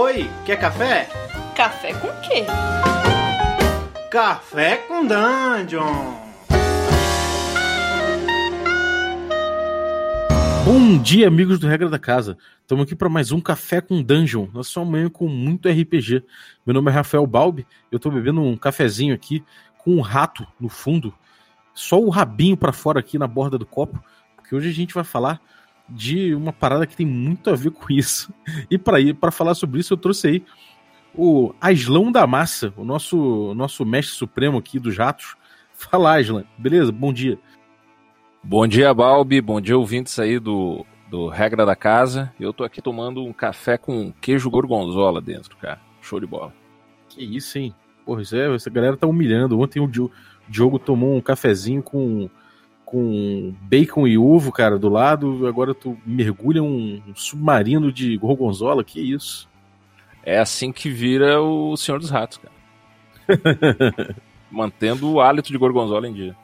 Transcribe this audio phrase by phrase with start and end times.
[0.00, 1.08] Oi, quer café?
[1.56, 2.44] Café com quê?
[4.08, 6.14] Café com Dungeon!
[10.64, 12.38] Bom dia, amigos do Regra da Casa.
[12.60, 16.22] Estamos aqui para mais um Café com Dungeon, na sua manhã com muito RPG.
[16.64, 19.44] Meu nome é Rafael Balbi, eu estou bebendo um cafezinho aqui
[19.78, 21.12] com um rato no fundo,
[21.74, 24.00] só o rabinho para fora aqui na borda do copo,
[24.36, 25.40] porque hoje a gente vai falar
[25.88, 28.32] de uma parada que tem muito a ver com isso.
[28.70, 30.44] E para ir para falar sobre isso, eu trouxe aí
[31.14, 35.36] o Aslão da Massa, o nosso nosso mestre supremo aqui dos ratos.
[35.72, 36.44] Fala, Aslan.
[36.58, 36.92] Beleza?
[36.92, 37.38] Bom dia.
[38.42, 39.40] Bom dia, Balbi.
[39.40, 42.32] Bom dia, ouvintes aí do, do Regra da Casa.
[42.38, 45.80] Eu tô aqui tomando um café com queijo gorgonzola dentro, cara.
[46.00, 46.52] Show de bola.
[47.08, 47.74] Que isso, hein?
[48.04, 49.58] Porra, isso é, essa galera tá humilhando.
[49.58, 50.10] Ontem o
[50.48, 52.28] Diogo tomou um cafezinho com
[52.90, 58.82] com bacon e ovo, cara, do lado, agora tu mergulha um, um submarino de gorgonzola,
[58.82, 59.46] que isso?
[60.22, 62.54] É assim que vira o Senhor dos Ratos, cara.
[64.50, 66.34] Mantendo o hálito de gorgonzola em dia.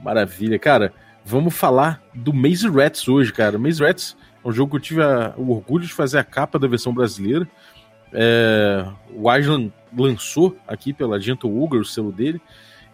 [0.00, 0.94] Maravilha, cara.
[1.24, 3.58] Vamos falar do Maze Rats hoje, cara.
[3.58, 6.60] Maze Rats é um jogo que eu tive a, o orgulho de fazer a capa
[6.60, 7.48] da versão brasileira.
[8.12, 12.40] É, o Aslan lançou aqui pela Gentle Ogre, o selo dele.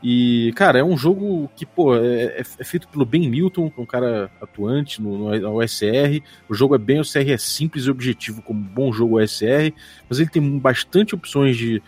[0.03, 3.87] E, cara, é um jogo que, pô, é, é feito pelo Ben Milton, é um
[3.87, 6.23] cara atuante no, no OSR.
[6.49, 9.75] O jogo é bem, o CR é simples e objetivo, como um bom jogo OSR,
[10.09, 11.83] mas ele tem bastante opções de,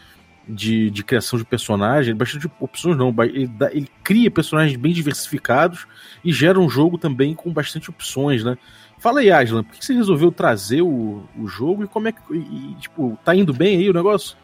[0.46, 5.86] de, de criação de personagem, bastante opções não, ele, dá, ele cria personagens bem diversificados
[6.22, 8.58] e gera um jogo também com bastante opções, né?
[8.98, 12.20] Fala aí, Aslan, por que você resolveu trazer o, o jogo e como é que,
[12.30, 14.36] e, tipo, tá indo bem aí o negócio?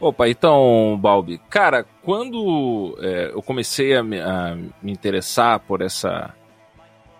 [0.00, 6.34] Opa, então, Balbi, cara, quando é, eu comecei a me, a me, interessar por essa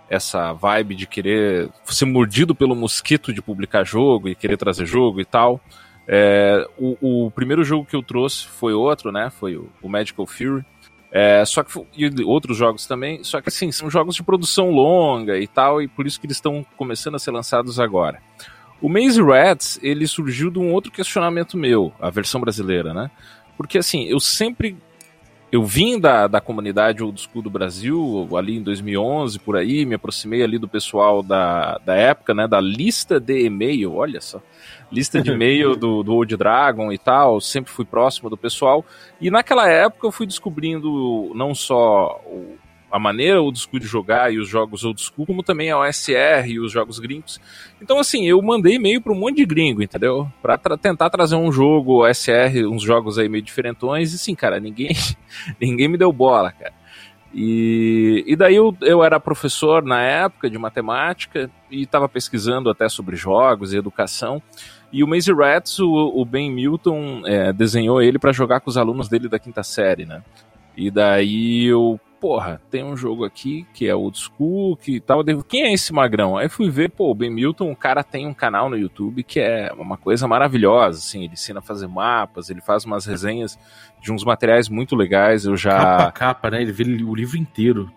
[0.08, 5.20] essa vibe de querer ser mordido pelo mosquito de publicar jogo e querer trazer jogo
[5.20, 5.60] e tal,
[6.06, 9.28] é, o, o, primeiro jogo que eu trouxe foi outro, né?
[9.28, 10.64] Foi o, o Magical Fury.
[11.12, 15.38] É, só que e outros jogos também, só que assim, são jogos de produção longa
[15.38, 18.22] e tal, e por isso que eles estão começando a ser lançados agora.
[18.80, 23.10] O Maze Rats, ele surgiu de um outro questionamento meu, a versão brasileira, né?
[23.56, 24.76] Porque assim, eu sempre
[25.50, 29.94] eu vim da, da comunidade Old School do Brasil, ali em 2011, por aí, me
[29.94, 34.42] aproximei ali do pessoal da, da época, né, da lista de e-mail, olha só,
[34.92, 38.84] lista de e-mail do, do Old Dragon e tal, sempre fui próximo do pessoal,
[39.18, 42.58] e naquela época eu fui descobrindo não só o,
[42.90, 46.46] a maneira old school de jogar e os jogos old school, como também a OSR
[46.46, 47.40] e os jogos gringos.
[47.80, 50.30] Então, assim, eu mandei e-mail para um monte de gringo, entendeu?
[50.40, 54.58] Para tra tentar trazer um jogo OSR, uns jogos aí meio diferentões, e sim, cara,
[54.58, 54.90] ninguém,
[55.60, 56.72] ninguém me deu bola, cara.
[57.32, 62.88] E, e daí eu, eu era professor na época de matemática e estava pesquisando até
[62.88, 64.42] sobre jogos e educação.
[64.90, 68.78] E o Maze Rats, o, o Ben Milton é, desenhou ele para jogar com os
[68.78, 70.22] alunos dele da quinta série, né?
[70.74, 75.24] E daí eu porra, tem um jogo aqui que é old school, que tal.
[75.44, 76.36] Quem é esse magrão?
[76.36, 79.40] Aí fui ver, pô, o Ben Milton, o cara tem um canal no YouTube que
[79.40, 83.58] é uma coisa maravilhosa, assim, ele ensina a fazer mapas, ele faz umas resenhas
[84.00, 85.78] de uns materiais muito legais, eu já...
[85.78, 86.62] Capa a capa, né?
[86.62, 87.90] Ele vê o livro inteiro.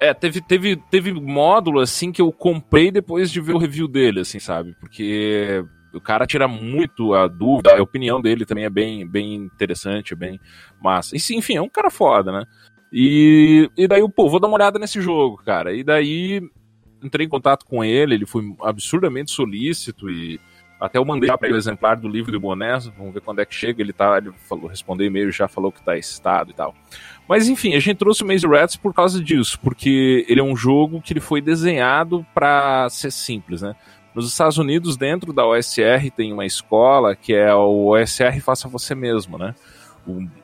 [0.00, 4.20] É, teve, teve, teve módulo, assim, que eu comprei depois de ver o review dele,
[4.20, 4.76] assim, sabe?
[4.78, 10.14] Porque o cara tira muito a dúvida, a opinião dele também é bem, bem interessante,
[10.14, 10.38] bem
[10.80, 11.16] massa.
[11.16, 12.44] E, enfim, é um cara foda, né?
[12.92, 15.74] E, e daí, pô, vou dar uma olhada nesse jogo, cara.
[15.74, 16.42] E daí
[17.02, 20.40] entrei em contato com ele, ele foi absurdamente solícito e
[20.80, 23.44] até eu mandei para ele o exemplar do livro do Boné, vamos ver quando é
[23.44, 26.74] que chega, ele tá, ele falou, respondeu e-mail, já falou que tá excitado e tal.
[27.28, 30.56] Mas enfim, a gente trouxe o Maze Rats por causa disso, porque ele é um
[30.56, 33.74] jogo que ele foi desenhado para ser simples, né?
[34.14, 38.94] Nos Estados Unidos, dentro da OSR, tem uma escola que é o OSR Faça Você
[38.94, 39.54] Mesmo, né?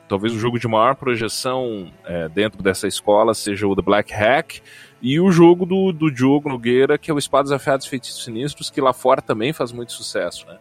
[0.07, 4.61] Talvez o jogo de maior projeção é, dentro dessa escola seja o The Black Hack,
[5.01, 8.81] e o jogo do, do Diogo Nogueira, que é o Espadas Afiados Feitiços Sinistros, que
[8.81, 10.57] lá fora também faz muito sucesso, né?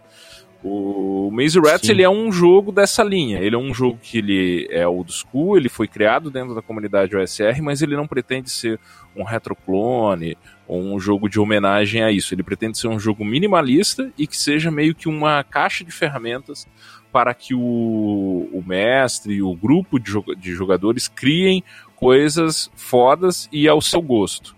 [0.67, 3.39] O Maze Rats, ele é um jogo dessa linha.
[3.39, 7.15] Ele é um jogo que ele é old school, ele foi criado dentro da comunidade
[7.15, 8.81] OSR, mas ele não pretende ser
[9.15, 12.35] um retroclone ou um jogo de homenagem a isso.
[12.35, 16.67] Ele pretende ser um jogo minimalista e que seja meio que uma caixa de ferramentas
[17.15, 17.61] para que o,
[18.53, 21.63] o mestre e o grupo de, de jogadores criem
[21.95, 24.57] coisas fodas e ao seu gosto.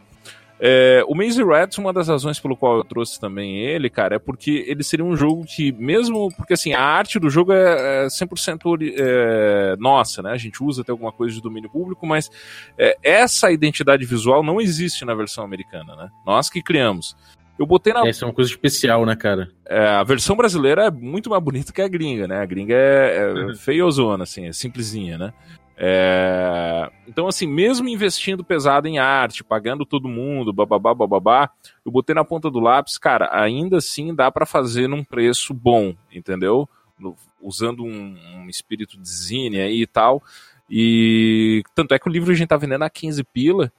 [0.59, 4.19] É, o Maze Rats, uma das razões pelo qual eu trouxe também ele, cara, é
[4.19, 6.33] porque ele seria um jogo que, mesmo.
[6.35, 10.31] Porque assim, a arte do jogo é, é 100% é, nossa, né?
[10.31, 12.31] A gente usa até alguma coisa de domínio público, mas
[12.79, 16.09] é, essa identidade visual não existe na versão americana, né?
[16.25, 17.15] Nós que criamos.
[17.59, 18.07] Eu botei na.
[18.07, 19.51] Essa é uma coisa especial, né, cara?
[19.65, 22.39] É, a versão brasileira é muito mais bonita que a gringa, né?
[22.39, 23.55] A gringa é, é uhum.
[23.55, 25.33] feiozona, assim, é simplesinha, né?
[25.79, 26.91] É...
[27.07, 31.51] Então, assim, mesmo investindo pesado em arte, pagando todo mundo, bababá, bababá,
[31.85, 35.95] eu botei na ponta do lápis, cara, ainda assim dá para fazer num preço bom,
[36.11, 36.69] entendeu?
[36.99, 40.23] No, usando um, um, espírito de zine aí e tal.
[40.69, 43.71] E tanto é que o livro a gente tá vendendo a 15 pila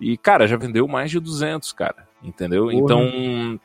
[0.00, 2.64] e, cara, já vendeu mais de 200, cara, entendeu?
[2.64, 2.76] Porra.
[2.76, 3.60] Então,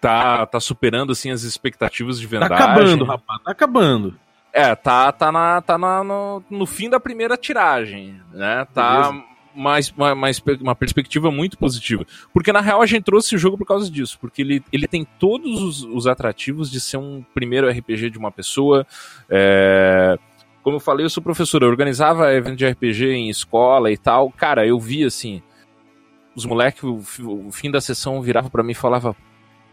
[0.00, 2.56] tá, tá superando, assim, as expectativas de vendagem.
[2.56, 4.18] Tá acabando, rapaz, tá acabando.
[4.52, 8.66] É, tá, tá, na, tá na, no, no fim da primeira tiragem, né?
[8.74, 9.12] Tá
[9.54, 12.06] mais, mais, uma perspectiva muito positiva.
[12.32, 14.18] Porque na real a gente trouxe esse jogo por causa disso.
[14.20, 18.30] Porque ele, ele tem todos os, os atrativos de ser um primeiro RPG de uma
[18.30, 18.86] pessoa.
[19.28, 20.18] É,
[20.62, 24.30] como eu falei, eu sou professor, eu organizava evento de RPG em escola e tal.
[24.30, 25.42] Cara, eu vi assim.
[26.40, 29.14] Os moleques, o, o fim da sessão virava para mim e falava: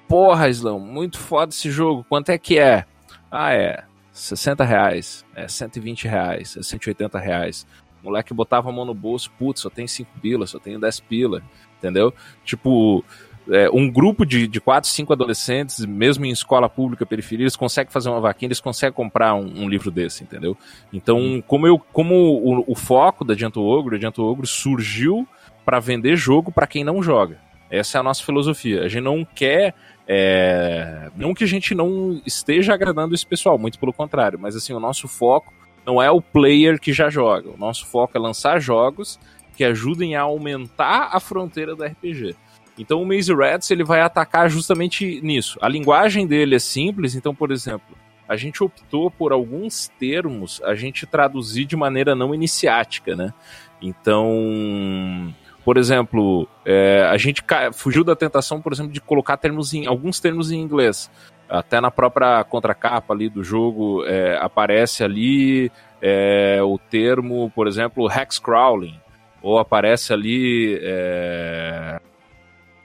[0.06, 2.84] Porra, Islão, muito foda esse jogo, quanto é que é?
[3.32, 7.66] Ah, é 60 reais, é 120 reais, é 180 reais.
[8.02, 11.00] O moleque botava a mão no bolso, putz, só tem 5 pila, só tenho 10
[11.00, 11.42] pila,
[11.78, 12.14] entendeu?
[12.44, 13.02] Tipo,
[13.50, 17.94] é, um grupo de, de 4, 5 adolescentes, mesmo em escola pública, periferia, eles conseguem
[17.94, 20.58] fazer uma vaquinha, eles conseguem comprar um, um livro desse, entendeu?
[20.92, 25.26] Então, como, eu, como o, o foco da Adianto Ogro, Adianto Ogro surgiu
[25.68, 27.38] para vender jogo para quem não joga.
[27.70, 28.84] Essa é a nossa filosofia.
[28.84, 29.74] A gente não quer
[30.08, 31.12] é...
[31.14, 34.80] Não que a gente não esteja agradando esse pessoal, muito pelo contrário, mas assim, o
[34.80, 35.54] nosso foco
[35.86, 37.50] não é o player que já joga.
[37.50, 39.20] O nosso foco é lançar jogos
[39.58, 42.34] que ajudem a aumentar a fronteira do RPG.
[42.80, 45.60] Então o Maze Rats ele vai atacar justamente nisso.
[45.62, 50.76] A linguagem dele é simples, então, por exemplo, a gente optou por alguns termos a
[50.76, 53.34] gente traduzir de maneira não iniciática, né?
[53.82, 55.34] Então,
[55.68, 57.44] por exemplo, é, a gente
[57.74, 61.12] fugiu da tentação, por exemplo, de colocar termos em, alguns termos em inglês.
[61.50, 65.70] Até na própria contracapa ali do jogo é, aparece ali
[66.02, 68.98] é, o termo, por exemplo, hex crawling,
[69.42, 72.00] ou aparece ali é,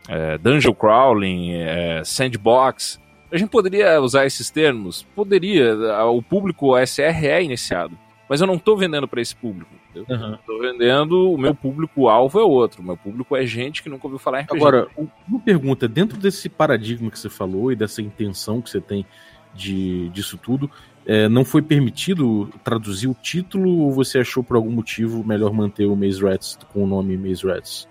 [0.08, 3.00] é, dungeon crawling, é, sandbox.
[3.30, 5.04] A gente poderia usar esses termos?
[5.14, 5.76] Poderia.
[6.06, 7.96] O público ASR é iniciado.
[8.28, 9.81] Mas eu não estou vendendo para esse público.
[9.94, 10.34] Uhum.
[10.34, 12.82] Estou vendendo, o meu público-alvo é outro.
[12.82, 14.56] O meu público é gente que nunca ouviu falar em RPG.
[14.56, 14.88] Agora,
[15.28, 19.06] uma pergunta: dentro desse paradigma que você falou e dessa intenção que você tem
[19.54, 20.70] de, disso tudo,
[21.04, 25.86] é, não foi permitido traduzir o título ou você achou por algum motivo melhor manter
[25.86, 27.88] o Maze Rats com o nome Maze Rats?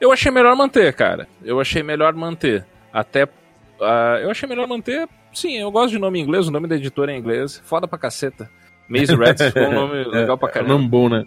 [0.00, 1.28] Eu achei melhor manter, cara.
[1.42, 2.66] Eu achei melhor manter.
[2.92, 3.24] Até.
[3.24, 5.08] Uh, eu achei melhor manter.
[5.32, 7.60] Sim, eu gosto de nome em inglês, o nome da editora é em inglês.
[7.64, 8.50] Foda pra caceta.
[8.88, 10.72] Maze Rats ficou um nome legal pra caramba.
[10.72, 11.24] É um nome bom, né?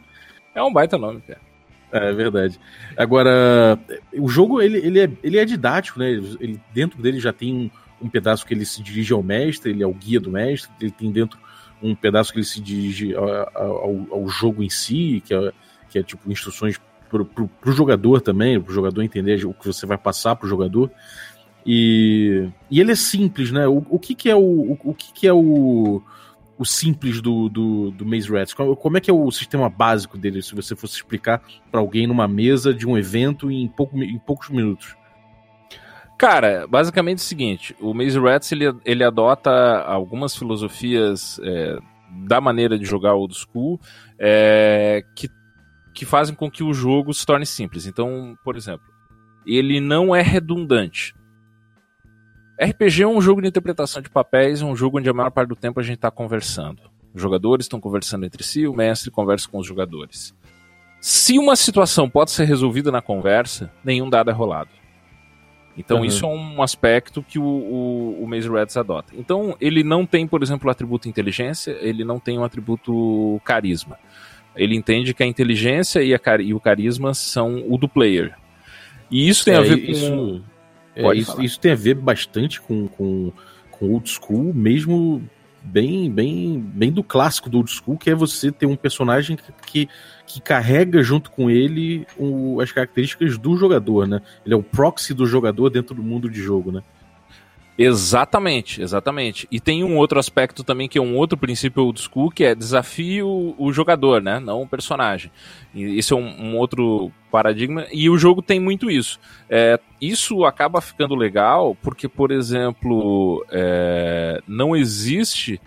[0.56, 1.42] É um baita nome, cara.
[1.92, 2.60] É, é verdade.
[2.96, 3.80] Agora,
[4.14, 6.12] o jogo ele, ele, é, ele é didático, né?
[6.12, 9.84] Ele, dentro dele já tem um, um pedaço que ele se dirige ao mestre, ele
[9.84, 11.40] é o guia do mestre, ele tem dentro
[11.82, 15.52] um pedaço que ele se dirige ao, ao, ao jogo em si, que é,
[15.90, 16.80] que é tipo instruções
[17.10, 20.92] pro, pro, pro jogador também, pro jogador entender o que você vai passar pro jogador.
[21.66, 23.68] E, e ele é simples, né?
[23.68, 26.02] O, o que, que é o, o, o que, que é o
[26.58, 28.54] o simples do, do, do Maze Rats?
[28.54, 32.28] Como é que é o sistema básico dele, se você fosse explicar para alguém numa
[32.28, 34.96] mesa de um evento em, pouco, em poucos minutos?
[36.18, 39.52] Cara, basicamente é o seguinte, o Maze Rats ele, ele adota
[39.84, 41.78] algumas filosofias é,
[42.26, 43.80] da maneira de jogar old school
[44.18, 45.30] é, que,
[45.94, 47.86] que fazem com que o jogo se torne simples.
[47.86, 48.88] Então, por exemplo,
[49.46, 51.14] ele não é redundante.
[52.60, 55.56] RPG é um jogo de interpretação de papéis, um jogo onde a maior parte do
[55.56, 56.82] tempo a gente está conversando.
[57.14, 60.36] Os jogadores estão conversando entre si, o mestre conversa com os jogadores.
[61.00, 64.70] Se uma situação pode ser resolvida na conversa, nenhum dado é rolado.
[65.78, 66.06] Então uhum.
[66.06, 69.14] isso é um aspecto que o, o, o Maze Rats adota.
[69.16, 73.98] Então ele não tem, por exemplo, o atributo inteligência, ele não tem o atributo carisma.
[74.56, 78.36] Ele entende que a inteligência e, a, e o carisma são o do player.
[79.12, 79.92] E isso tem é, a ver com...
[79.92, 80.44] Isso
[80.98, 83.32] é, isso, isso, tem a ver bastante com, com,
[83.72, 85.22] com old school, mesmo
[85.62, 89.52] bem, bem, bem do clássico do old school, que é você ter um personagem que,
[89.66, 89.90] que,
[90.26, 94.22] que carrega junto com ele o, as características do jogador, né?
[94.46, 96.82] Ele é o proxy do jogador dentro do mundo de jogo, né?
[97.78, 99.48] Exatamente, exatamente.
[99.52, 102.56] E tem um outro aspecto também que é um outro princípio old school, que é
[102.56, 104.40] desafio o jogador, né?
[104.40, 105.32] Não o personagem.
[105.76, 107.86] E isso é um, um outro paradigma.
[107.92, 109.20] E o jogo tem muito isso.
[109.48, 115.62] É, isso acaba ficando legal porque, por exemplo, é, não existe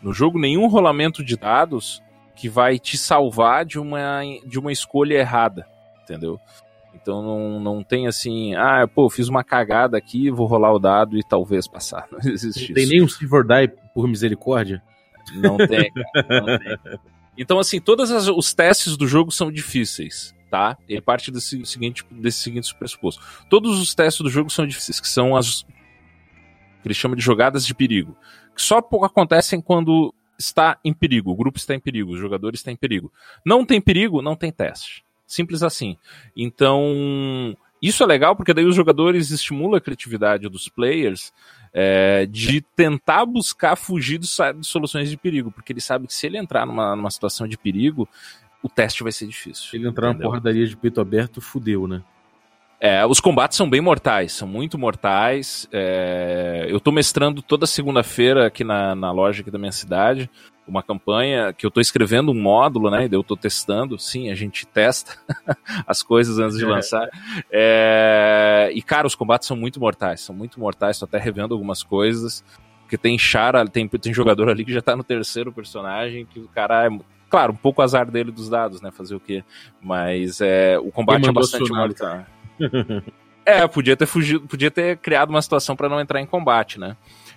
[0.00, 2.00] no jogo nenhum rolamento de dados
[2.36, 5.66] que vai te salvar de uma, de uma escolha errada,
[6.04, 6.38] entendeu?
[7.06, 11.16] Então não, não tem assim, ah, pô, fiz uma cagada aqui, vou rolar o dado
[11.16, 12.08] e talvez passar.
[12.10, 12.92] Não existe Não tem isso.
[12.92, 14.82] nem um Silver Die por misericórdia?
[15.36, 16.98] Não tem, cara, não tem.
[17.38, 20.76] Então, assim, todos os testes do jogo são difíceis, tá?
[20.88, 23.22] Ele parte desse seguinte, desse seguinte pressuposto.
[23.48, 27.64] Todos os testes do jogo são difíceis, que são as que ele chama de jogadas
[27.64, 28.16] de perigo,
[28.52, 32.72] que só acontecem quando está em perigo, o grupo está em perigo, os jogadores estão
[32.72, 33.12] em perigo.
[33.44, 35.05] Não tem perigo, não tem teste.
[35.26, 35.96] Simples assim.
[36.36, 41.32] Então, isso é legal porque daí os jogadores estimulam a criatividade dos players
[41.72, 44.28] é, de tentar buscar fugir de,
[44.62, 48.08] soluções de perigo, porque ele sabe que se ele entrar numa, numa situação de perigo,
[48.62, 49.68] o teste vai ser difícil.
[49.68, 50.30] Se ele entrar na entendeu?
[50.30, 52.02] porradaria de peito aberto, fudeu, né?
[52.80, 55.68] É, os combates são bem mortais, são muito mortais.
[55.72, 60.30] É, eu tô mestrando toda segunda-feira aqui na, na loja aqui da minha cidade
[60.66, 63.08] uma campanha que eu tô escrevendo um módulo, né?
[63.10, 63.98] Eu tô testando.
[63.98, 65.16] Sim, a gente testa
[65.86, 66.68] as coisas antes de É.
[66.68, 67.08] lançar.
[67.50, 70.98] É, e, cara, os combates são muito mortais, são muito mortais.
[70.98, 72.44] Tô até revendo algumas coisas.
[72.82, 76.48] Porque tem Chara, tem, tem jogador ali que já tá no terceiro personagem, que o
[76.48, 76.98] cara é.
[77.28, 78.92] Claro, um pouco azar dele dos dados, né?
[78.92, 79.42] Fazer o quê?
[79.80, 82.24] Mas é, o combate é bastante mortal.
[83.44, 86.96] É, podia ter fugido, podia ter criado uma situação para não entrar em combate, né?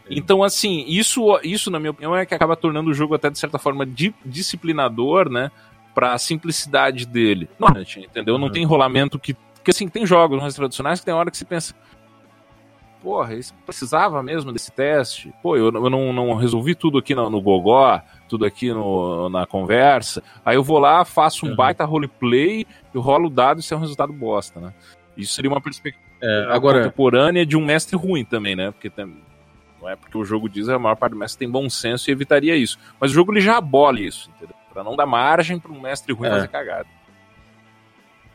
[0.10, 3.38] Então, assim, isso, isso, na minha opinião, é que acaba tornando o jogo até, de
[3.38, 5.52] certa forma, di- disciplinador, né?
[5.94, 7.48] Pra simplicidade dele.
[7.60, 8.38] Não, entendeu?
[8.40, 8.52] Não Uhum.
[8.54, 9.36] tem enrolamento que.
[9.36, 11.76] Porque, assim, tem jogos mais tradicionais que tem hora que você pensa.
[13.02, 15.32] Porra, isso precisava mesmo desse teste?
[15.42, 19.46] Pô, eu, eu não, não resolvi tudo aqui no, no Gogó, tudo aqui no, na
[19.46, 20.22] conversa.
[20.44, 21.56] Aí eu vou lá, faço um Uhum.
[21.56, 24.74] baita roleplay, eu rolo o dado e isso é um resultado bosta, né?
[25.22, 28.72] Isso seria uma perspectiva É, agora, contemporânea de um mestre ruim também, né?
[28.72, 29.18] Porque tem-
[29.82, 32.10] não é porque o jogo diz que a maior parte do mestre tem bom senso
[32.10, 32.78] e evitaria isso.
[33.00, 34.56] Mas o jogo ele já abole isso, entendeu?
[34.74, 36.32] Pra não dar margem para um mestre ruim É.
[36.32, 36.86] fazer cagada.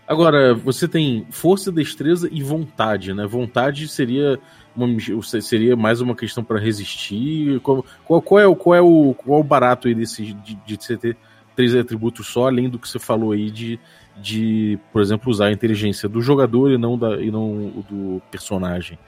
[0.07, 3.27] agora, você tem força, destreza e vontade, né?
[3.27, 4.39] Vontade seria,
[4.77, 4.87] uma,
[5.41, 7.59] seria mais uma questão para resistir.
[7.61, 10.55] Qual, qual, qual é, o- qual, é o, qual é o barato aí desse, de,
[10.57, 11.17] de você ter
[11.57, 13.79] três atributos só, além do que você falou aí de,
[14.17, 18.99] de por exemplo, usar a inteligência do jogador e não, da, e não do personagem?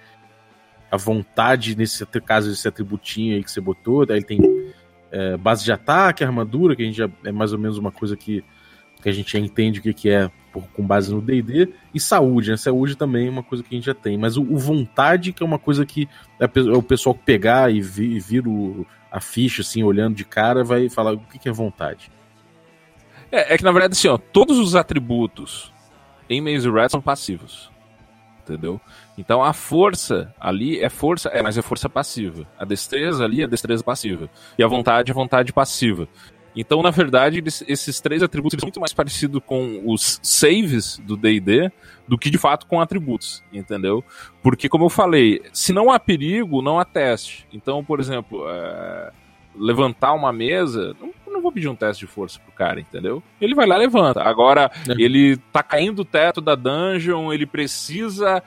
[0.90, 4.40] A vontade, nesse caso, esse atributinho aí que você botou, daí ele tem
[5.10, 8.16] é, base de ataque, armadura, que a gente já é mais ou menos uma coisa
[8.16, 8.44] que,
[9.02, 12.00] que a gente já entende o que, que é por- com base no D&D, e
[12.00, 12.56] saúde, né?
[12.56, 15.42] Saúde também é uma coisa que a gente já tem, mas o, o vontade que
[15.42, 16.08] é uma coisa que
[16.40, 16.44] é,
[16.76, 21.12] o pessoal pegar e vi- vira o- a ficha, assim, olhando de cara, vai falar
[21.14, 22.10] o que, que é vontade.
[23.30, 25.72] É, é que na verdade, assim, ó, todos os atributos
[26.28, 27.70] em Maze Rat são passivos.
[28.42, 28.80] Entendeu?
[29.18, 32.46] Então a força ali é força, é, mas é força passiva.
[32.58, 34.30] A destreza ali é destreza passiva.
[34.56, 36.06] E a vontade é vontade passiva.
[36.54, 41.14] Então, na verdade, eles- esses três atributos são muito mais parecidos com os saves do
[41.16, 41.70] D&D
[42.08, 44.02] do que de fato com atributos, entendeu?
[44.42, 47.46] Porque, como eu falei, se não há perigo, não há teste.
[47.52, 49.12] Então, por exemplo, é,
[49.58, 53.22] levantar uma mesa, não, não vou pedir um teste de força pro cara, entendeu?
[53.40, 54.22] Ele vai lá e levanta.
[54.22, 54.92] Agora, É.
[54.92, 58.42] ele tá caindo o teto da dungeon, ele precisa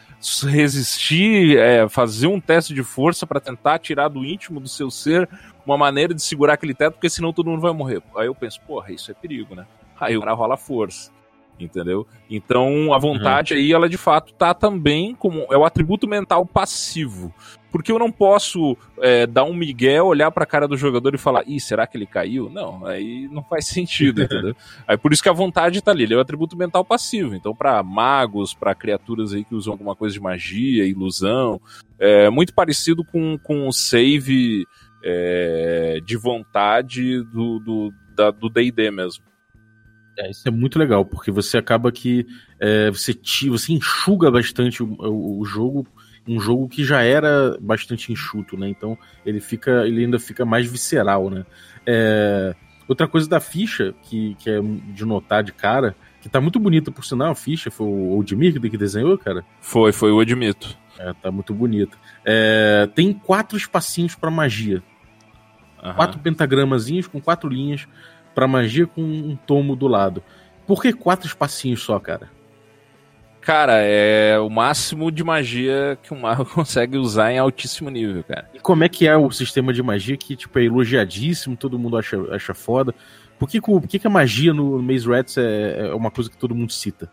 [0.47, 5.27] resistir, é, fazer um teste de força pra tentar tirar do íntimo do seu ser
[5.65, 8.01] uma maneira de segurar aquele teto, porque senão todo mundo vai morrer.
[8.15, 9.65] Aí eu penso, porra, isso é perigo, né?
[9.99, 11.11] Aí o cara rola força.
[11.59, 12.07] Entendeu?
[12.29, 15.45] Então a vontade aí, ela de fato tá também como.
[15.51, 17.33] É o atributo mental passivo.
[17.71, 21.43] Porque eu não posso é, dar um migué, olhar pra cara do jogador e falar,
[21.47, 22.49] ih, será que ele caiu?
[22.49, 24.55] Não, aí não faz sentido, entendeu?
[24.87, 27.35] Aí por isso que a vontade tá ali, ele é o atributo mental passivo.
[27.35, 31.61] Então, pra magos, pra criaturas aí que usam alguma coisa de magia, ilusão,
[31.99, 34.65] é muito parecido com, com o save
[35.03, 39.23] é, de vontade do do da- do D&D mesmo.
[40.17, 42.25] É, isso é muito legal, porque você acaba que
[42.59, 45.87] é, você, ti- você enxuga bastante o, o- o jogo,
[46.27, 48.69] um jogo que já era bastante enxuto, né?
[48.69, 51.45] Então ele fica, ele ainda fica mais visceral, né?
[51.85, 52.55] É,
[52.87, 56.91] outra coisa da ficha, que, que é de notar de cara, que tá muito bonita
[56.91, 59.43] por sinal, a ficha, foi o Oldmir que desenhou, cara.
[59.61, 60.77] Foi, foi, eu admito.
[60.97, 61.97] É, tá muito bonita.
[62.25, 64.83] É, tem quatro espacinhos pra magia.
[65.81, 65.95] Aham.
[65.95, 67.87] Quatro pentagramazinhos com quatro linhas
[68.35, 70.21] pra magia com um tomo do lado.
[70.67, 72.29] Por que quatro espacinhos só, cara?
[73.41, 78.49] Cara, é o máximo de magia que um mago consegue usar em altíssimo nível, cara.
[78.53, 81.97] E como é que é o sistema de magia que tipo, é elogiadíssimo, todo mundo
[81.97, 82.93] acha, acha foda?
[83.37, 86.37] Por que, por que, que a magia no Maze Rats é, é uma coisa que
[86.37, 87.09] todo mundo cita?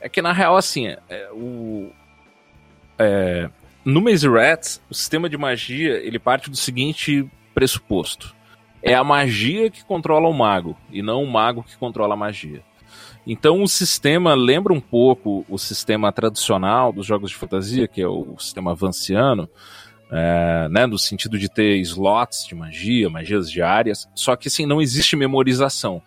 [0.00, 1.90] É que na real, assim, é, o.
[2.98, 3.50] é,
[3.84, 8.34] no Maze Rats, o sistema de magia ele parte do seguinte pressuposto:
[8.80, 12.62] é a magia que controla o mago e não o mago que controla a magia.
[13.26, 18.08] Então o sistema lembra um pouco o sistema tradicional dos jogos de fantasia, que é
[18.08, 19.48] o sistema vanciano,
[20.10, 24.80] é, né, no sentido de ter slots de magia, magias diárias, só que assim, não
[24.80, 26.02] existe memorização.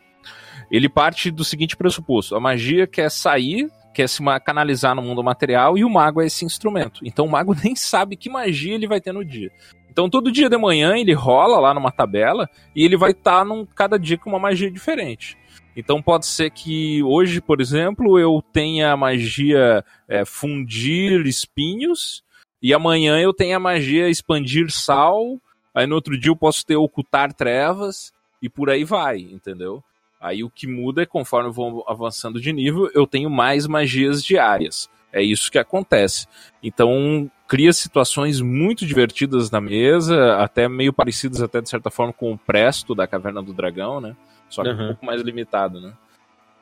[0.70, 5.78] Ele parte do seguinte pressuposto: a magia quer sair, quer se canalizar no mundo material
[5.78, 7.02] e o mago é esse instrumento.
[7.04, 9.52] Então o mago nem sabe que magia ele vai ter no dia.
[9.90, 13.66] Então todo dia de manhã ele rola lá numa tabela e ele vai estar tá
[13.74, 15.38] cada dia com uma magia diferente.
[15.78, 22.24] Então pode ser que hoje, por exemplo, eu tenha a magia é, fundir espinhos
[22.60, 25.40] e amanhã eu tenha a magia expandir sal.
[25.76, 29.84] Aí no outro dia eu posso ter ocultar trevas e por aí vai, entendeu?
[30.20, 34.24] Aí o que muda é conforme eu vou avançando de nível, eu tenho mais magias
[34.24, 34.90] diárias.
[35.14, 36.26] É isso que acontece.
[36.62, 42.34] Então cria situações muito divertidas na mesa, até meio parecidas até de certa forma com
[42.34, 44.16] o Presto da Caverna do Dragão, né?
[44.50, 44.84] Só que uhum.
[44.84, 45.94] um pouco mais limitado, né?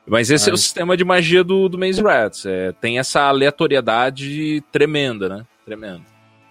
[0.07, 0.51] Mas esse Ai.
[0.51, 2.45] é o sistema de magia do, do Maze Rats.
[2.45, 5.45] É, tem essa aleatoriedade tremenda, né?
[5.65, 6.03] Tremendo.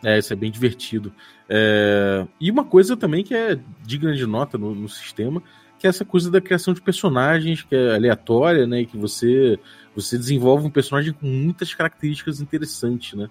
[0.02, 1.12] É, isso é bem divertido.
[1.48, 2.26] É...
[2.40, 5.42] E uma coisa também que é digna de nota no, no, sistema,
[5.78, 8.82] que é essa coisa da criação de personagens, que é aleatória, né?
[8.82, 9.58] E que você,
[9.94, 13.28] você desenvolve um personagem com muitas características interessantes, né?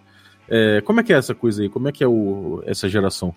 [0.47, 0.81] É...
[0.81, 1.69] Como é que é essa coisa aí?
[1.69, 3.35] Como é que é o, essa geração?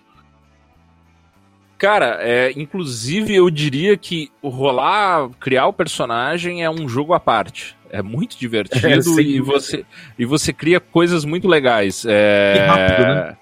[1.78, 7.76] Cara, é, inclusive eu diria que rolar, criar o personagem é um jogo à parte.
[7.90, 9.84] É muito divertido é, e, você,
[10.18, 12.04] e você cria coisas muito legais.
[12.08, 12.54] É...
[12.56, 13.36] E rápido, né?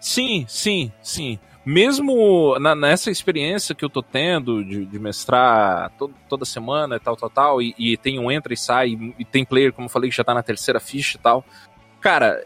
[0.00, 1.38] Sim, sim, sim.
[1.64, 7.00] Mesmo na, nessa experiência que eu tô tendo de, de mestrar to, toda semana e
[7.00, 9.86] tal, tal, tal, e, e, tem um entra e sai, e, e tem player, como
[9.86, 11.44] eu falei, que já tá na terceira ficha e tal.
[12.00, 12.44] Cara,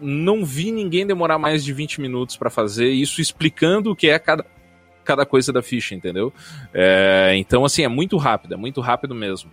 [0.00, 4.18] não vi ninguém demorar mais de 20 minutos para fazer isso, explicando o que é
[4.18, 4.44] cada,
[5.08, 6.30] cada coisa da ficha, entendeu?
[6.74, 9.50] É, então, assim, é muito rápido, é muito rápido mesmo.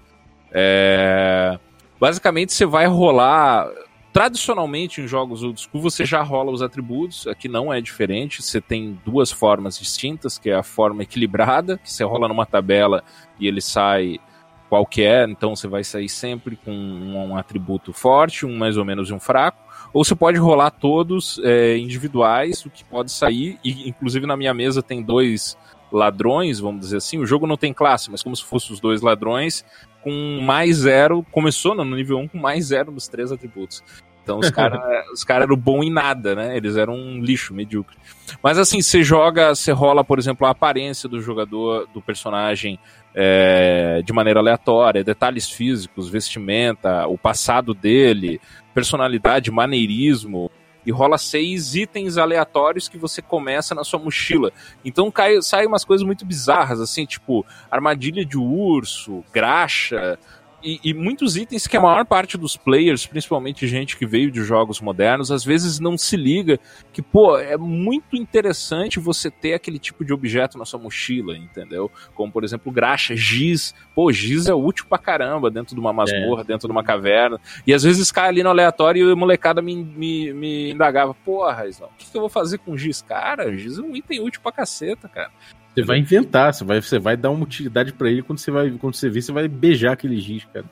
[0.51, 1.57] É,
[1.97, 3.69] basicamente, você vai rolar.
[4.11, 7.25] Tradicionalmente, em jogos old school, você já rola os atributos.
[7.27, 8.41] Aqui não é diferente.
[8.41, 13.03] Você tem duas formas distintas, que é a forma equilibrada, que você rola numa tabela
[13.39, 14.19] e ele sai
[14.69, 15.27] qualquer.
[15.29, 19.19] Então, você vai sair sempre com um atributo forte, um mais ou menos e um
[19.19, 24.35] fraco ou você pode rolar todos é, individuais, o que pode sair, e inclusive na
[24.35, 25.57] minha mesa tem dois
[25.89, 29.01] ladrões, vamos dizer assim, o jogo não tem classe, mas como se fossem os dois
[29.01, 29.63] ladrões,
[30.03, 33.81] com mais zero, começou no nível 1 com mais zero nos três atributos.
[34.21, 34.81] Então os caras
[35.13, 36.57] os cara eram bom em nada, né?
[36.57, 37.95] Eles eram um lixo medíocre.
[38.43, 42.77] Mas assim, você joga, você rola, por exemplo, a aparência do jogador, do personagem
[43.15, 48.41] é, de maneira aleatória, detalhes físicos, vestimenta, o passado dele,
[48.73, 50.51] personalidade, maneirismo,
[50.85, 54.51] e rola seis itens aleatórios que você começa na sua mochila.
[54.83, 60.19] Então cai, sai umas coisas muito bizarras, assim, tipo armadilha de urso, graxa,
[60.65, 64.43] e, e, muitos itens que a maior parte dos players, principalmente gente que veio de
[64.43, 66.59] jogos modernos, às vezes não se liga
[66.91, 71.91] que, pô, é muito interessante você ter aquele tipo de objeto na sua mochila, entendeu?
[72.15, 73.75] Como, por exemplo, graxa, giz.
[73.93, 76.45] Pô, giz é útil pra caramba dentro de uma masmorra, é.
[76.45, 77.39] dentro de uma caverna.
[77.67, 81.53] E às vezes cai ali no aleatório e a molecada me, me, me indagava, porra,
[81.53, 83.03] Raizão, o que, que eu vou fazer com giz?
[83.03, 85.31] Cara, giz é um item útil pra caceta, cara.
[85.75, 88.71] Você vai inventar, você vai, você vai dar uma utilidade para ele quando você vai,
[88.71, 90.65] quando você vê, você vai beijar aquele giz, cara.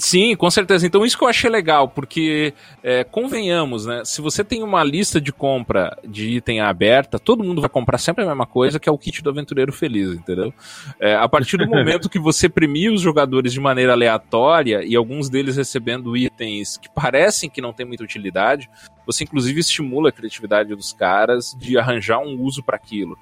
[0.00, 0.86] Sim, com certeza.
[0.86, 4.02] Então isso que eu achei legal, porque é, convenhamos, né?
[4.02, 8.24] Se você tem uma lista de compra de item aberta, todo mundo vai comprar sempre
[8.24, 10.54] a mesma coisa, que é o kit do aventureiro feliz, entendeu?
[10.98, 15.28] É, a partir do momento que você premia os jogadores de maneira aleatória e alguns
[15.28, 18.70] deles recebendo itens que parecem que não têm muita utilidade,
[19.04, 23.18] você inclusive estimula a criatividade dos caras de arranjar um uso para aquilo.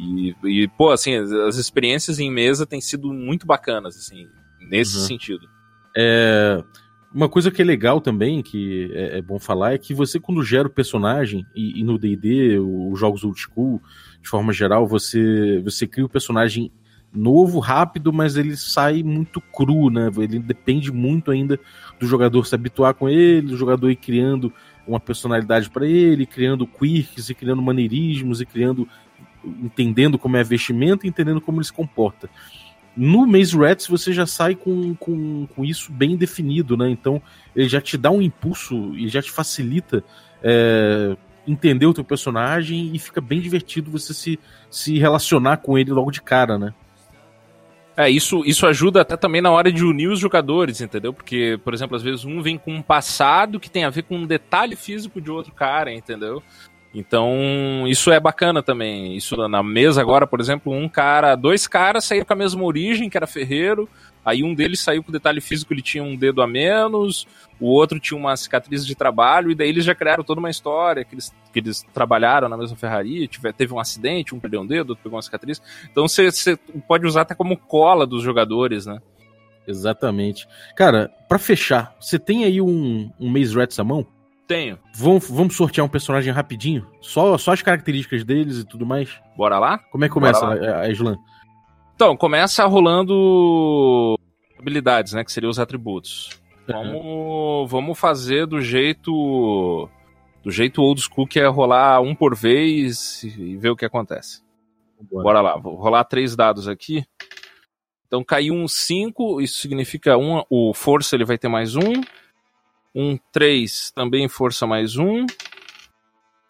[0.00, 4.26] E, e, pô, assim, as, as, experiências em mesa têm sido muito bacanas, assim,
[4.70, 5.04] nesse uhum.
[5.04, 5.46] sentido.
[5.94, 6.64] É,
[7.12, 10.42] uma coisa que é legal também, que é, é, bom falar, é que você, quando
[10.42, 13.82] gera o personagem, e, e no DD, os jogos old school,
[14.22, 16.72] de forma geral, você, você cria o personagem
[17.12, 20.10] novo, rápido, mas ele sai muito cru, né?
[20.16, 21.58] Ele depende muito ainda
[21.98, 24.52] do jogador se habituar com ele, do jogador ir criando
[24.86, 28.88] uma personalidade para ele, criando quirks e criando maneirismos e criando
[29.44, 32.28] entendendo como é vestimenta e entendendo como ele se comporta.
[32.96, 36.90] No Maze Rats você já sai com, com, com isso bem definido, né?
[36.90, 37.22] Então
[37.54, 40.02] ele já te dá um impulso e já te facilita
[40.42, 44.38] é, entender o teu personagem e fica bem divertido você se,
[44.70, 46.74] se relacionar com ele logo de cara, né?
[47.96, 51.12] É, isso, isso ajuda até também na hora de unir os jogadores, entendeu?
[51.12, 54.16] Porque, por exemplo, às vezes um vem com um passado que tem a ver com
[54.16, 56.42] um detalhe físico de outro cara, entendeu?
[56.92, 59.16] Então, isso é bacana também.
[59.16, 63.08] Isso na mesa agora, por exemplo, um cara, dois caras saíram com a mesma origem,
[63.08, 63.88] que era ferreiro,
[64.24, 67.26] Aí um deles saiu com detalhe físico, ele tinha um dedo a menos,
[67.58, 71.04] o outro tinha uma cicatriz de trabalho, e daí eles já criaram toda uma história
[71.04, 74.66] que eles, que eles trabalharam na mesma ferraria, tiver, teve um acidente, um perdeu um
[74.66, 75.62] dedo, outro pegou uma cicatriz.
[75.90, 79.00] Então você, pode usar até como cola dos jogadores, né?
[79.66, 80.46] Exatamente.
[80.76, 84.06] Cara, para fechar, você tem aí um, um Maze Rats à mão?
[84.50, 84.80] Tenho.
[84.96, 86.84] Vamos, vamos sortear um personagem rapidinho?
[87.00, 89.08] Só, só as características deles e tudo mais?
[89.36, 89.78] Bora lá?
[89.78, 91.16] Como é que começa a, a Islam?
[91.94, 94.18] Então, começa rolando
[94.58, 95.22] habilidades, né?
[95.22, 96.30] Que seriam os atributos.
[96.66, 99.88] Vamos, vamos fazer do jeito.
[100.42, 104.42] Do jeito old school, que é rolar um por vez e ver o que acontece.
[105.00, 107.04] Bora, Bora lá, vou rolar três dados aqui.
[108.04, 111.92] Então caiu um 5, isso significa um, o força ele vai ter mais um.
[112.94, 115.26] Um 3 também força mais um.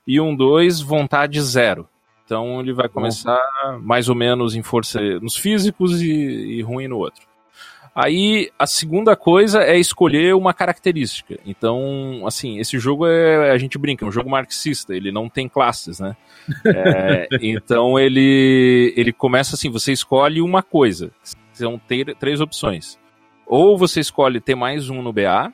[0.06, 1.88] E um 2, vontade zero.
[2.24, 3.40] Então ele vai começar
[3.82, 7.28] mais ou menos em força nos físicos e, e ruim no outro.
[7.94, 11.38] Aí a segunda coisa é escolher uma característica.
[11.44, 13.50] Então, assim, esse jogo é.
[13.50, 16.16] A gente brinca, é um jogo marxista, ele não tem classes, né?
[16.64, 21.10] É, então ele, ele começa assim: você escolhe uma coisa
[21.60, 22.98] vão ter três opções.
[23.46, 25.52] Ou você escolhe ter mais um no BA,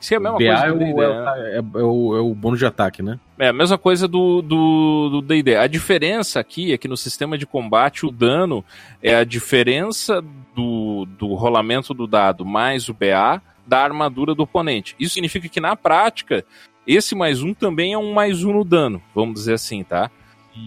[0.00, 2.58] se é a mesma BA coisa é o, é, é, é, o, é o bônus
[2.58, 3.18] de ataque, né?
[3.38, 5.56] É a mesma coisa do do D&D.
[5.56, 8.64] A diferença aqui é que no sistema de combate o dano
[9.02, 10.22] é a diferença
[10.54, 14.96] do, do rolamento do dado mais o BA da armadura do oponente.
[14.98, 16.44] Isso significa que na prática
[16.86, 20.10] esse mais um também é um mais um no dano, vamos dizer assim, tá?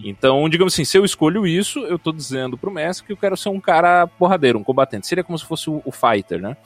[0.02, 3.36] Então, digamos assim, se eu escolho isso, eu tô dizendo pro mestre que eu quero
[3.36, 5.06] ser um cara porradeiro, um combatente.
[5.06, 6.56] Seria como se fosse o, o fighter, né?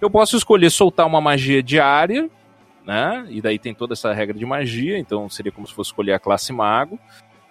[0.00, 2.30] Eu posso escolher soltar uma magia diária,
[2.86, 3.26] né?
[3.28, 6.18] E daí tem toda essa regra de magia, então seria como se fosse escolher a
[6.18, 6.98] classe mago.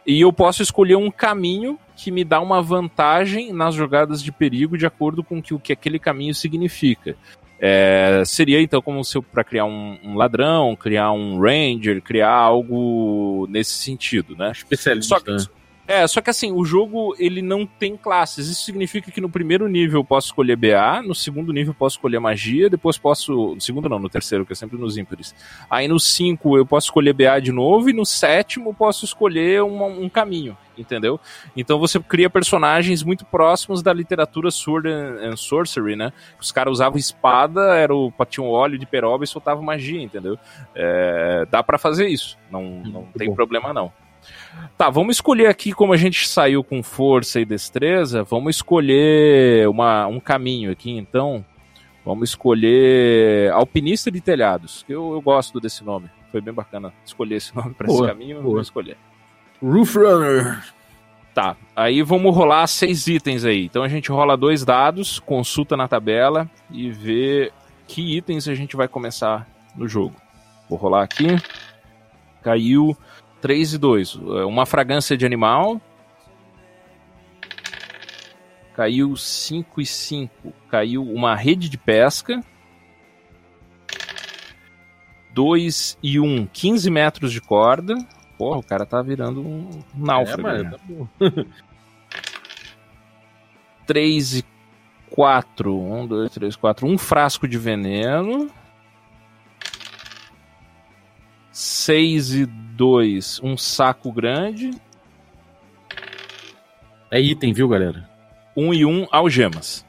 [0.06, 4.78] E eu posso escolher um caminho que me dá uma vantagem nas jogadas de perigo
[4.78, 7.18] de acordo com que, o que aquele caminho significa.
[7.60, 13.48] É, seria então como se para criar um, um, ladrão, criar um ranger, criar algo
[13.50, 14.52] nesse sentido, né?
[14.52, 15.16] Especialista.
[15.16, 15.57] Só que, né?
[15.88, 18.50] É, só que assim, o jogo ele não tem classes.
[18.50, 21.96] Isso significa que no primeiro nível eu posso escolher BA, no segundo nível eu posso
[21.96, 23.56] escolher magia, depois posso.
[23.56, 25.34] No segundo não, no terceiro, que é sempre nos ímpares.
[25.70, 29.64] Aí no 5 eu posso escolher BA de novo, e no sétimo eu posso escolher
[29.64, 31.18] um, um caminho, entendeu?
[31.56, 36.12] Então você cria personagens muito próximos da literatura Sword and, Sorcery, né?
[36.38, 40.38] Os caras usavam espada, era o tinham óleo de peroba e soltavam magia, entendeu?
[40.76, 43.36] É, dá para fazer isso, não, não tem bom.
[43.36, 43.90] problema não.
[44.78, 50.08] Tá, vamos escolher aqui, como a gente saiu com força e destreza, vamos escolher uma,
[50.08, 51.46] um caminho aqui, então.
[52.06, 56.10] Vamos escolher Alpinista de Telhados, eu, eu gosto desse nome.
[56.32, 58.54] Foi bem bacana escolher esse nome para esse caminho, boa.
[58.54, 58.98] vou escolher.
[59.62, 60.64] Roof Runner.
[61.34, 63.66] Tá, aí vamos rolar seis itens aí.
[63.66, 67.52] Então a gente rola dois dados, consulta na tabela e vê
[67.88, 70.16] que itens a gente vai começar no jogo.
[70.70, 71.28] Vou rolar aqui.
[72.42, 72.98] Caiu
[73.42, 74.16] 3 e 2.
[74.16, 75.82] É, uma fragrância de animal.
[78.76, 80.54] Caiu 5 e 5.
[80.70, 82.44] Caiu uma rede de pesca.
[85.34, 87.96] 2 e 1, 15 metros de corda.
[88.38, 90.48] Porra, o cara tá virando um náufrago.
[90.48, 91.08] É, tá bom.
[93.86, 94.46] 3 e
[95.10, 95.76] 4.
[95.76, 96.88] 1, 2, 3, 4.
[96.88, 98.50] Um frasco de veneno.
[101.58, 104.70] 6 e 2, um saco grande.
[107.10, 108.08] É item, viu, galera?
[108.56, 109.84] 1 um e 1, um, algemas.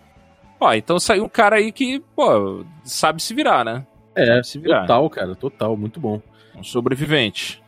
[0.59, 3.87] Ó, então saiu um cara aí que, pô, sabe se virar, né?
[4.17, 4.81] É, se virar.
[4.81, 6.23] total, cara, total, muito bom.
[6.57, 7.63] Um sobrevivente.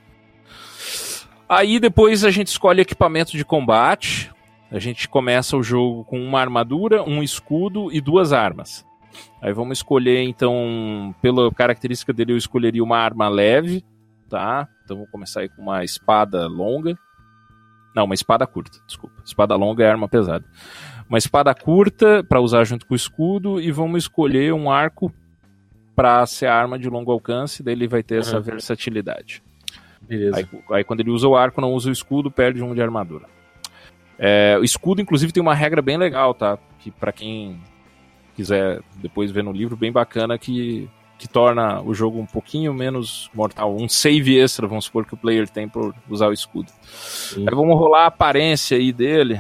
[1.46, 4.32] Aí depois a gente escolhe equipamento de combate.
[4.70, 8.82] A gente começa o jogo com uma armadura, um escudo e duas armas.
[9.42, 13.84] Aí vamos escolher, então, pela característica dele, eu escolheria uma arma leve,
[14.30, 14.68] tá?
[14.84, 16.96] Então vou começar aí com uma espada longa.
[17.94, 19.20] Não, uma espada curta, desculpa.
[19.24, 20.44] Espada longa é arma pesada.
[21.08, 25.12] Uma espada curta para usar junto com o escudo e vamos escolher um arco
[25.94, 28.20] para ser arma de longo alcance, daí ele vai ter uhum.
[28.20, 29.42] essa versatilidade.
[30.00, 30.36] Beleza.
[30.36, 33.26] Aí, aí, quando ele usa o arco, não usa o escudo, perde um de armadura.
[34.18, 36.58] É, o escudo, inclusive, tem uma regra bem legal, tá?
[36.78, 37.60] Que para quem
[38.34, 40.88] quiser depois ver no livro, bem bacana, que
[41.20, 43.76] que torna o jogo um pouquinho menos mortal.
[43.76, 46.72] Um save extra, vamos supor, que o player tem por usar o escudo.
[46.82, 47.44] Sim.
[47.46, 49.38] Aí vamos rolar a aparência aí dele.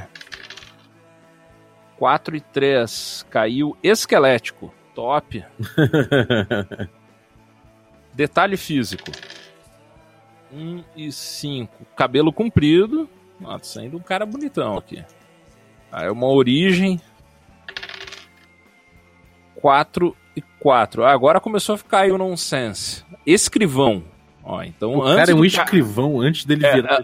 [1.96, 3.26] 4 e 3.
[3.30, 4.74] Caiu esquelético.
[4.94, 5.42] Top.
[8.12, 9.10] Detalhe físico.
[10.52, 11.86] 1 e 5.
[11.96, 13.08] Cabelo comprido.
[13.42, 15.02] Tá saindo um cara bonitão aqui.
[15.90, 17.00] Aí uma origem.
[19.60, 21.04] 4 e 4.
[21.04, 23.04] Ah, agora começou a ficar aí o nonsense.
[23.26, 24.02] Escrivão.
[24.42, 27.02] Ó, então, o cara é um escrivão antes dele é, virar.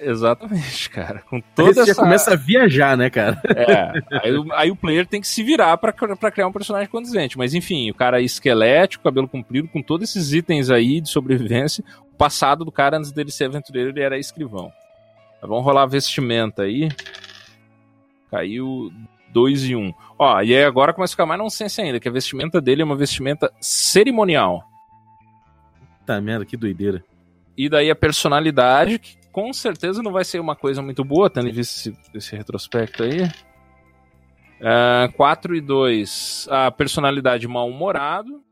[0.00, 1.20] Exatamente, cara.
[1.28, 1.86] Com toda essa...
[1.86, 3.40] já começa a viajar, né, cara?
[3.44, 3.92] É.
[4.22, 7.36] Aí, aí o player tem que se virar para criar um personagem condizente.
[7.36, 11.84] Mas enfim, o cara é esquelético, cabelo comprido, com todos esses itens aí de sobrevivência.
[12.12, 14.72] O passado do cara, antes dele ser aventureiro, ele era escrivão.
[15.42, 16.88] Vamos rolar vestimenta aí.
[18.30, 18.90] Caiu
[19.32, 19.80] 2 e 1.
[19.80, 19.94] Um.
[20.18, 22.84] Ó, e aí agora começa a ficar mais nonsense ainda, que a vestimenta dele é
[22.84, 24.62] uma vestimenta cerimonial.
[26.04, 27.04] Tá merda, que doideira.
[27.56, 31.52] E daí a personalidade, que com certeza não vai ser uma coisa muito boa, tendo
[31.52, 33.22] visto esse, esse retrospecto aí.
[34.60, 38.42] Uh, é, 4 e 2, a personalidade mal-humorado.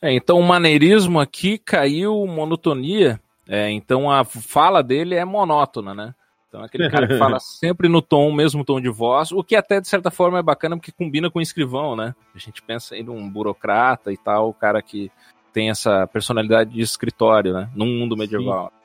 [0.00, 3.20] É, então o maneirismo aqui caiu monotonia.
[3.48, 6.14] É, então a fala dele é monótona, né?
[6.48, 9.56] Então é aquele cara que fala sempre no tom, mesmo tom de voz, o que
[9.56, 12.14] até de certa forma é bacana porque combina com o escrivão, né?
[12.34, 15.10] A gente pensa aí num burocrata e tal, o cara que
[15.52, 17.70] tem essa personalidade de escritório, né?
[17.74, 18.70] Num mundo medieval.
[18.70, 18.76] Sim.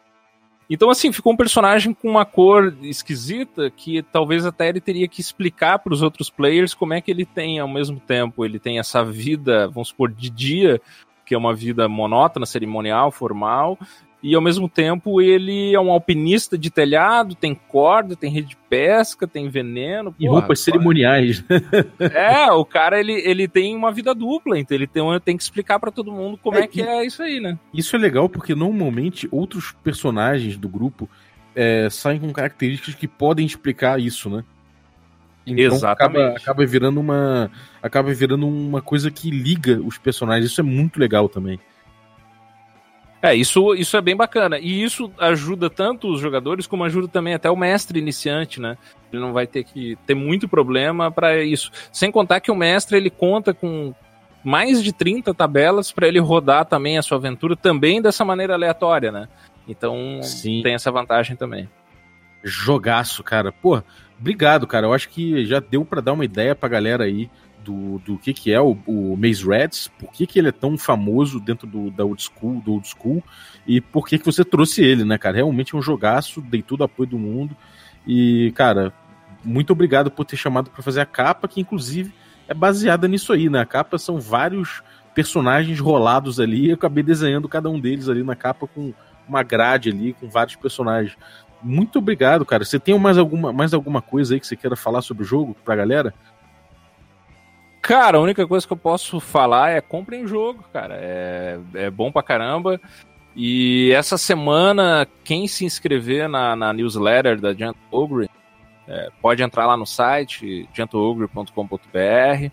[0.74, 5.20] Então, assim, ficou um personagem com uma cor esquisita que talvez até ele teria que
[5.20, 8.80] explicar para os outros players como é que ele tem, ao mesmo tempo, ele tem
[8.80, 10.82] essa vida, vamos supor, de dia,
[11.26, 13.78] que é uma vida monótona, cerimonial, formal,
[14.24, 18.58] e ao mesmo tempo ele é um alpinista de telhado, tem corda, tem rede de
[18.70, 20.16] pesca, tem veneno.
[20.20, 21.44] E roupas cerimoniais.
[22.00, 25.80] É, o cara ele, ele tem uma vida dupla, então ele tem, tem que explicar
[25.80, 27.58] para todo mundo como é, é que é isso aí, né?
[27.74, 31.10] Isso é legal porque normalmente outros personagens do grupo
[31.56, 34.44] é, saem com características que podem explicar isso, né?
[35.46, 36.20] Então Exatamente.
[36.20, 40.52] Acaba, acaba virando uma acaba virando uma coisa que liga os personagens.
[40.52, 41.60] Isso é muito legal também.
[43.22, 44.58] É, isso, isso é bem bacana.
[44.58, 48.78] E isso ajuda tanto os jogadores, como ajuda também até o mestre iniciante, né?
[49.14, 51.72] Ele não vai ter que ter muito problema para isso.
[51.92, 53.94] Sem contar que o mestre ele conta com
[54.44, 59.12] mais de 30 tabelas para ele rodar também a sua aventura, também dessa maneira aleatória,
[59.12, 59.28] né?
[59.68, 60.62] Então Sim.
[60.64, 61.70] tem essa vantagem também.
[62.44, 63.52] Jogaço, cara.
[63.52, 63.84] Pô,
[64.20, 64.88] obrigado, cara.
[64.88, 67.30] Eu acho que já deu para dar uma ideia pra galera aí
[67.64, 70.78] do, do que, que é o, o Maze Rats, por que, que ele é tão
[70.78, 73.24] famoso dentro do, da old school, do old school,
[73.66, 75.38] e por que, que você trouxe ele, né, cara?
[75.38, 77.56] Realmente é um jogaço, dei todo o apoio do mundo.
[78.06, 78.94] E, cara,
[79.44, 82.14] muito obrigado por ter chamado para fazer a capa, que inclusive
[82.48, 83.60] é baseada nisso aí, né?
[83.60, 84.82] A capa são vários
[85.14, 88.94] personagens rolados ali, eu acabei desenhando cada um deles ali na capa com
[89.28, 91.18] uma grade ali, com vários personagens.
[91.64, 92.66] Muito obrigado, cara.
[92.66, 95.56] Você tem mais alguma, mais alguma coisa aí que você queira falar sobre o jogo
[95.64, 96.14] pra galera?
[97.82, 100.96] Cara, a única coisa que eu posso falar é comprem o jogo, cara.
[101.02, 102.80] É, é bom pra caramba.
[103.36, 108.30] E essa semana, quem se inscrever na, na newsletter da Gentle Ogre,
[108.88, 112.52] é, pode entrar lá no site, gentleogre.com.br.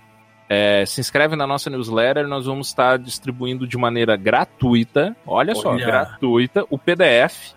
[0.48, 5.54] É, se inscreve na nossa newsletter, nós vamos estar distribuindo de maneira gratuita, olha, olha.
[5.54, 7.52] só, gratuita, o PDF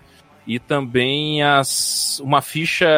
[0.46, 2.90] e também as, uma ficha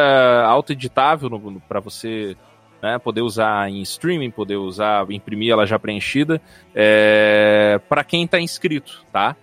[0.46, 1.30] autoeditável
[1.68, 2.36] para você
[2.84, 6.38] né, poder usar em streaming, poder usar, imprimir ela já preenchida,
[6.74, 9.34] é, para quem está inscrito, tá?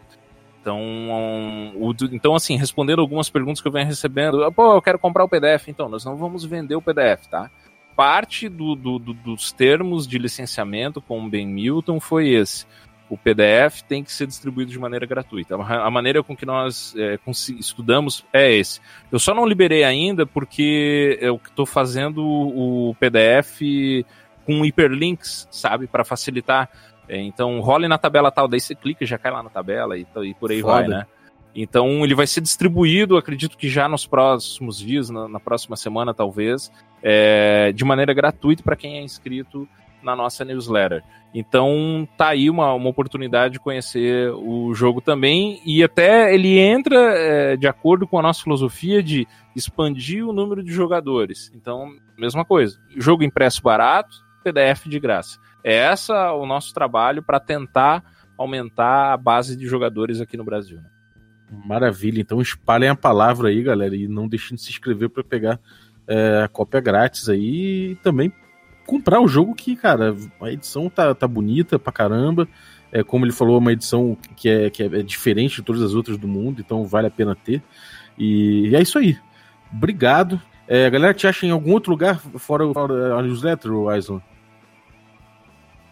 [0.62, 0.80] Então,
[1.76, 5.28] o, então, assim, respondendo algumas perguntas que eu venho recebendo, pô, eu quero comprar o
[5.28, 7.50] PDF, então, nós não vamos vender o PDF, tá?
[7.96, 12.68] Parte do, do, do, dos termos de licenciamento com o Ben Milton foi esse
[13.12, 15.56] o PDF tem que ser distribuído de maneira gratuita.
[15.56, 17.20] A maneira com que nós é,
[17.60, 18.80] estudamos é esse.
[19.12, 23.60] Eu só não liberei ainda porque eu estou fazendo o PDF
[24.46, 26.70] com hiperlinks, sabe, para facilitar.
[27.06, 29.98] É, então, role na tabela tal, daí você clica e já cai lá na tabela
[29.98, 30.74] e, e por aí Foda.
[30.74, 31.06] vai, né?
[31.54, 36.14] Então, ele vai ser distribuído, acredito que já nos próximos dias, na, na próxima semana
[36.14, 36.72] talvez,
[37.04, 39.68] é, de maneira gratuita para quem é inscrito
[40.04, 41.04] na nossa newsletter.
[41.34, 46.98] Então tá aí uma, uma oportunidade de conhecer o jogo também e até ele entra
[46.98, 51.52] é, de acordo com a nossa filosofia de expandir o número de jogadores.
[51.56, 55.40] Então, mesma coisa, jogo impresso barato, PDF de graça.
[55.64, 58.04] É essa o nosso trabalho para tentar
[58.38, 60.78] aumentar a base de jogadores aqui no Brasil.
[60.78, 60.90] Né?
[61.66, 65.60] Maravilha, então espalhem a palavra aí, galera, e não deixem de se inscrever para pegar
[66.08, 68.32] é, a cópia grátis aí e também
[68.86, 72.48] comprar o jogo que, cara, a edição tá, tá bonita pra caramba.
[72.92, 75.94] É, como ele falou, é uma edição que, é, que é, diferente de todas as
[75.94, 77.62] outras do mundo, então vale a pena ter.
[78.18, 79.18] E, e é isso aí.
[79.72, 80.42] Obrigado.
[80.68, 84.22] É, a galera te acha em algum outro lugar fora, fora a newsletter, Aislan?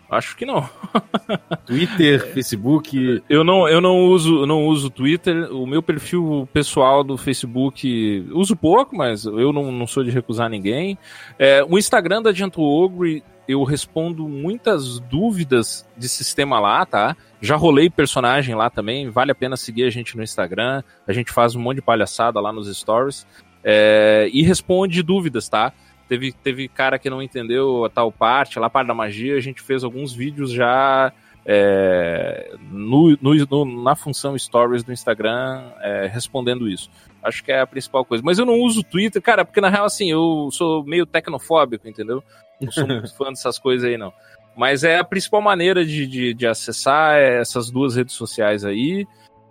[0.09, 0.67] Acho que não.
[1.65, 3.21] Twitter, Facebook.
[3.29, 5.53] Eu não, eu não uso, não uso Twitter.
[5.53, 10.49] O meu perfil pessoal do Facebook uso pouco, mas eu não, não sou de recusar
[10.49, 10.97] ninguém.
[11.37, 17.17] É, o Instagram da Gento Ogre eu respondo muitas dúvidas de sistema lá, tá?
[17.41, 20.83] Já rolei personagem lá também, vale a pena seguir a gente no Instagram.
[21.07, 23.25] A gente faz um monte de palhaçada lá nos stories.
[23.63, 25.73] É, e responde dúvidas, tá?
[26.09, 29.61] Teve, teve cara que não entendeu a tal parte, lá parte da magia, a gente
[29.61, 31.13] fez alguns vídeos já
[31.45, 36.89] é, no, no, na função Stories do Instagram é, respondendo isso.
[37.23, 38.23] Acho que é a principal coisa.
[38.23, 42.23] Mas eu não uso Twitter, cara, porque na real, assim, eu sou meio tecnofóbico, entendeu?
[42.59, 44.11] Não sou muito fã dessas coisas aí, não.
[44.55, 49.07] Mas é a principal maneira de, de, de acessar essas duas redes sociais aí.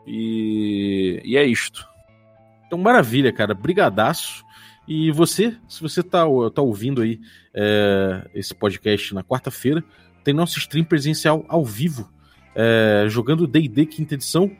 [0.06, 1.88] E, e é isto.
[2.66, 3.54] Então, maravilha, cara.
[3.54, 4.44] Brigadaço.
[4.88, 6.24] E você, se você tá,
[6.54, 7.20] tá ouvindo aí
[7.52, 9.84] é, esse podcast na quarta-feira,
[10.24, 12.10] tem nosso stream presencial ao vivo,
[12.54, 14.50] é, jogando D&D quinta edição,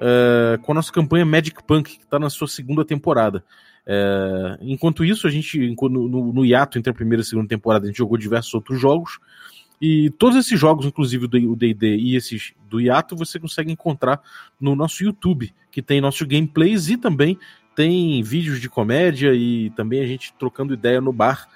[0.00, 3.44] é, com a nossa campanha Magic Punk, que está na sua segunda temporada.
[3.86, 7.48] É, enquanto isso, a gente, no, no, no, hiato entre a primeira e a segunda
[7.48, 9.20] temporada, a gente jogou diversos outros jogos,
[9.80, 14.20] e todos esses jogos, inclusive o D&D e esses do hiato, você consegue encontrar
[14.60, 17.38] no nosso YouTube, que tem nossos gameplays e também
[17.78, 21.46] tem vídeos de comédia e também a gente trocando ideia no bar,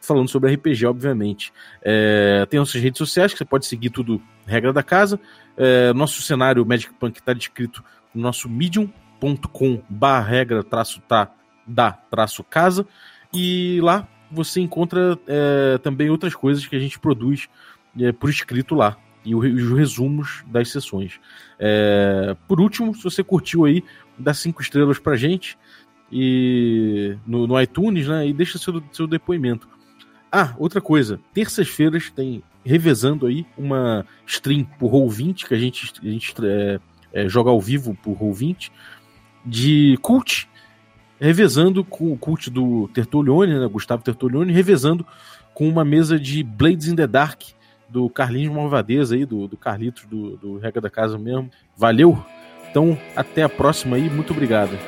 [0.00, 1.52] falando sobre RPG, obviamente.
[1.80, 5.20] É, tem nossas redes sociais, que você pode seguir tudo, regra da casa.
[5.56, 11.30] É, nosso cenário Magic Punk está descrito no nosso medium.com barra regra traço tá
[11.64, 12.84] da traço casa.
[13.32, 17.48] E lá você encontra é, também outras coisas que a gente produz
[17.96, 18.96] é, por escrito lá.
[19.24, 21.20] E os resumos das sessões.
[21.58, 23.84] É, por último, se você curtiu aí,
[24.20, 25.58] dá cinco estrelas pra gente
[26.12, 28.26] e no, no iTunes, né?
[28.26, 29.68] E deixa seu, seu depoimento.
[30.30, 36.06] Ah, outra coisa, terças-feiras tem revezando aí uma stream por Roll20, que a gente, a
[36.06, 36.80] gente é,
[37.12, 38.70] é, joga ao vivo por Roll20,
[39.44, 40.48] de cult,
[41.18, 45.06] revezando com o cult do Tertulione, né, Gustavo Tertulione, revezando
[45.54, 47.42] com uma mesa de Blades in the Dark,
[47.88, 51.50] do Carlinhos Malvadeza aí, do, do Carlitos, do, do Regra da Casa mesmo.
[51.76, 52.22] Valeu!
[52.70, 54.78] Então, até a próxima aí, muito obrigado.